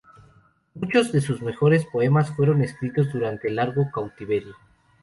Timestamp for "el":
3.49-3.57